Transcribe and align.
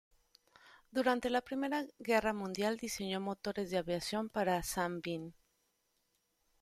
Durante 0.89 1.29
la 1.29 1.41
Primera 1.43 1.85
Guerra 1.99 2.33
Mundial 2.33 2.77
diseñó 2.77 3.19
motores 3.21 3.69
de 3.69 3.77
aviación 3.77 4.29
para 4.29 4.63
Sunbeam. 4.63 5.33